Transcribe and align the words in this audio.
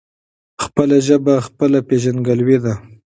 خپله 0.63 0.97
ژبه 1.07 1.33
خپله 1.47 1.79
هويت 1.87 2.61
دی. 2.63 2.73